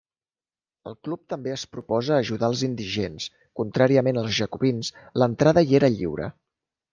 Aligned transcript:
El 0.91 0.95
club 1.07 1.19
també 1.33 1.51
es 1.55 1.65
proposa 1.75 2.17
ajudar 2.21 2.49
els 2.53 2.63
indigents: 2.69 3.27
contràriament 3.61 4.21
als 4.23 4.33
Jacobins, 4.39 4.91
l'entrada 5.21 5.65
hi 5.69 5.79
era 5.83 5.93
lliure. 5.99 6.33